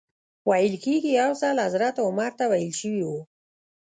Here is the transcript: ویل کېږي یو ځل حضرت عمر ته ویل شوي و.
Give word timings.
ویل 0.49 0.75
کېږي 0.83 1.11
یو 1.19 1.31
ځل 1.41 1.55
حضرت 1.65 1.95
عمر 2.05 2.31
ته 2.39 2.45
ویل 2.51 2.71
شوي 2.79 3.03
و. 3.07 3.11